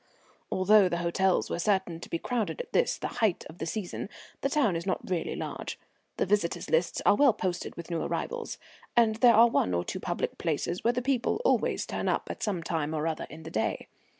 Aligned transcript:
Although 0.51 0.89
the 0.89 0.97
hotels 0.97 1.51
were 1.51 1.59
certain 1.59 1.99
to 1.99 2.09
be 2.09 2.17
crowded 2.17 2.59
at 2.59 2.73
this, 2.73 2.97
the 2.97 3.05
height 3.21 3.45
of 3.47 3.59
the 3.59 3.67
season, 3.67 4.09
the 4.41 4.49
town 4.49 4.75
is 4.75 4.87
not 4.87 5.07
really 5.07 5.35
large, 5.35 5.77
the 6.17 6.25
visitors' 6.25 6.71
lists 6.71 7.03
are 7.05 7.13
well 7.13 7.33
posted 7.33 7.75
with 7.75 7.91
new 7.91 8.01
arrivals, 8.01 8.57
and 8.97 9.17
there 9.17 9.35
are 9.35 9.47
one 9.47 9.75
or 9.75 9.85
two 9.85 9.99
public 9.99 10.39
places 10.39 10.83
where 10.83 10.91
people 10.93 11.39
always 11.45 11.85
turn 11.85 12.07
up 12.09 12.31
at 12.31 12.41
some 12.41 12.63
time 12.63 12.95
or 12.95 13.05
other 13.05 13.27
in 13.29 13.43
the 13.43 13.51
day. 13.51 13.89